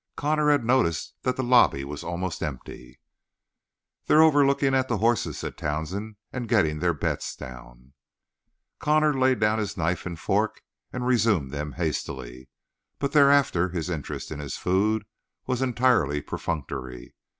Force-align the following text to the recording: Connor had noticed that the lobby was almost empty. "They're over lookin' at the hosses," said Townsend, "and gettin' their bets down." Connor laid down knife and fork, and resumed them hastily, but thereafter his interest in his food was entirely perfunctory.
Connor 0.15 0.49
had 0.49 0.65
noticed 0.65 1.13
that 1.21 1.35
the 1.35 1.43
lobby 1.43 1.83
was 1.83 2.03
almost 2.03 2.41
empty. 2.41 2.99
"They're 4.07 4.23
over 4.23 4.43
lookin' 4.43 4.73
at 4.73 4.87
the 4.87 4.97
hosses," 4.97 5.37
said 5.37 5.59
Townsend, 5.59 6.15
"and 6.33 6.49
gettin' 6.49 6.79
their 6.79 6.95
bets 6.95 7.35
down." 7.35 7.93
Connor 8.79 9.13
laid 9.15 9.39
down 9.39 9.63
knife 9.77 10.07
and 10.07 10.19
fork, 10.19 10.63
and 10.91 11.05
resumed 11.05 11.51
them 11.51 11.73
hastily, 11.73 12.49
but 12.97 13.11
thereafter 13.11 13.69
his 13.69 13.91
interest 13.91 14.31
in 14.31 14.39
his 14.39 14.57
food 14.57 15.05
was 15.45 15.61
entirely 15.61 16.19
perfunctory. 16.19 17.13